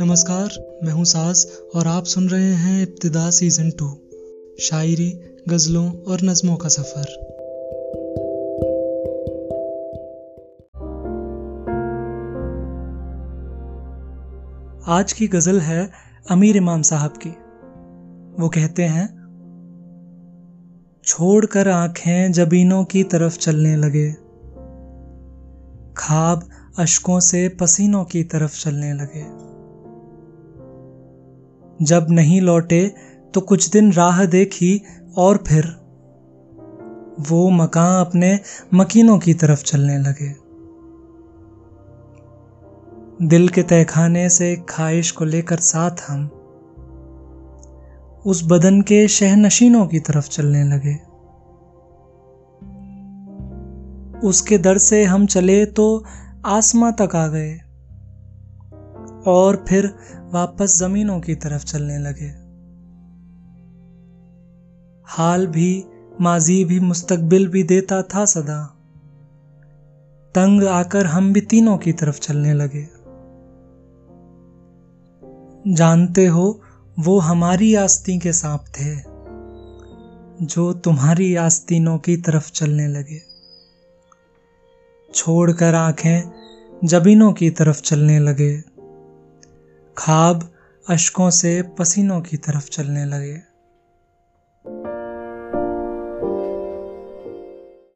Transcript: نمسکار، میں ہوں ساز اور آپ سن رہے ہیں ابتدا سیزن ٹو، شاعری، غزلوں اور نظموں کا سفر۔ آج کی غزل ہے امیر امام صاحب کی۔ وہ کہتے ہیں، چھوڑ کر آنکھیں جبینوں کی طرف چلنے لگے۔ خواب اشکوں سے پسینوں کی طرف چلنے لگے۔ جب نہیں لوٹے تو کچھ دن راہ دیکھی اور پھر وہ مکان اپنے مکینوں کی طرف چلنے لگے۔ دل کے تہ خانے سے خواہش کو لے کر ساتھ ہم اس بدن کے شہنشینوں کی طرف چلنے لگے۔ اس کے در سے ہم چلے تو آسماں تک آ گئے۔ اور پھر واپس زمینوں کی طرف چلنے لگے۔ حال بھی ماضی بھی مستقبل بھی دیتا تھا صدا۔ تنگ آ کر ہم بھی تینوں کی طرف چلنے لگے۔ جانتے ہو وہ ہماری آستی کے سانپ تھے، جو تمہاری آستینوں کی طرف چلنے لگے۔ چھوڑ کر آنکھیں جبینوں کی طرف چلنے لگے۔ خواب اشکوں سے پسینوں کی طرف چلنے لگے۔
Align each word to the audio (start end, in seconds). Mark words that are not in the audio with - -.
نمسکار، 0.00 0.60
میں 0.82 0.92
ہوں 0.92 1.04
ساز 1.04 1.46
اور 1.72 1.86
آپ 1.86 2.04
سن 2.04 2.26
رہے 2.26 2.54
ہیں 2.54 2.86
ابتدا 2.86 3.30
سیزن 3.30 3.70
ٹو، 3.70 3.94
شاعری، 4.58 5.12
غزلوں 5.50 5.92
اور 6.06 6.18
نظموں 6.22 6.56
کا 6.56 6.68
سفر۔ 6.68 7.04
آج 14.86 15.14
کی 15.14 15.28
غزل 15.32 15.60
ہے 15.60 15.86
امیر 16.28 16.56
امام 16.56 16.82
صاحب 16.82 17.14
کی۔ 17.14 17.30
وہ 18.38 18.48
کہتے 18.48 18.88
ہیں، 18.88 19.06
چھوڑ 21.02 21.46
کر 21.46 21.66
آنکھیں 21.66 22.28
جبینوں 22.28 22.84
کی 22.84 23.04
طرف 23.04 23.38
چلنے 23.38 23.76
لگے۔ 23.76 24.12
خواب 25.96 26.38
اشکوں 26.76 27.20
سے 27.20 27.48
پسینوں 27.48 28.04
کی 28.04 28.24
طرف 28.24 28.54
چلنے 28.54 28.92
لگے۔ 28.92 29.53
جب 31.80 32.02
نہیں 32.08 32.40
لوٹے 32.40 32.88
تو 33.32 33.40
کچھ 33.40 33.72
دن 33.72 33.90
راہ 33.96 34.24
دیکھی 34.24 34.78
اور 35.14 35.36
پھر 35.36 35.60
وہ 37.30 37.50
مکان 37.50 38.00
اپنے 38.00 38.36
مکینوں 38.72 39.18
کی 39.18 39.34
طرف 39.34 39.64
چلنے 39.64 39.98
لگے۔ 39.98 40.32
دل 43.18 43.46
کے 43.46 43.62
تہ 43.62 43.74
خانے 43.88 44.28
سے 44.28 44.56
خواہش 44.68 45.12
کو 45.12 45.24
لے 45.24 45.42
کر 45.42 45.56
ساتھ 45.56 46.10
ہم 46.10 46.28
اس 48.24 48.44
بدن 48.44 48.82
کے 48.82 49.06
شہنشینوں 49.06 49.86
کی 49.86 50.00
طرف 50.00 50.28
چلنے 50.28 50.64
لگے۔ 50.64 50.96
اس 54.22 54.42
کے 54.42 54.58
در 54.58 54.78
سے 54.78 55.04
ہم 55.04 55.26
چلے 55.26 55.66
تو 55.66 56.02
آسماں 56.42 56.90
تک 56.90 57.14
آ 57.14 57.28
گئے۔ 57.28 57.63
اور 59.24 59.54
پھر 59.66 59.86
واپس 60.32 60.78
زمینوں 60.78 61.20
کی 61.20 61.34
طرف 61.34 61.64
چلنے 61.64 61.98
لگے۔ 61.98 62.30
حال 65.18 65.46
بھی 65.46 65.82
ماضی 66.20 66.64
بھی 66.64 66.80
مستقبل 66.80 67.46
بھی 67.46 67.62
دیتا 67.62 68.00
تھا 68.00 68.24
صدا۔ 68.24 68.66
تنگ 70.32 70.62
آ 70.62 70.82
کر 70.82 71.04
ہم 71.04 71.32
بھی 71.32 71.40
تینوں 71.40 71.78
کی 71.78 71.92
طرف 71.92 72.20
چلنے 72.20 72.54
لگے۔ 72.54 72.84
جانتے 75.76 76.28
ہو 76.28 76.52
وہ 77.06 77.28
ہماری 77.28 77.76
آستی 77.76 78.18
کے 78.18 78.32
سانپ 78.32 78.66
تھے، 78.72 78.94
جو 80.40 80.72
تمہاری 80.72 81.38
آستینوں 81.38 81.98
کی 81.98 82.16
طرف 82.16 82.52
چلنے 82.52 82.86
لگے۔ 82.86 83.18
چھوڑ 85.12 85.52
کر 85.52 85.74
آنکھیں 85.74 86.22
جبینوں 86.82 87.32
کی 87.32 87.50
طرف 87.50 87.82
چلنے 87.82 88.18
لگے۔ 88.18 88.73
خواب 89.96 90.36
اشکوں 90.88 91.30
سے 91.30 91.62
پسینوں 91.76 92.20
کی 92.20 92.36
طرف 92.36 92.70
چلنے 92.70 93.04
لگے۔ 93.04 93.53